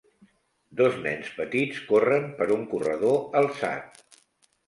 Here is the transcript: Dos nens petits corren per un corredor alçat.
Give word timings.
Dos 0.79 0.95
nens 1.01 1.27
petits 1.41 1.83
corren 1.91 2.25
per 2.41 2.47
un 2.57 2.65
corredor 2.73 3.19
alçat. 3.43 4.01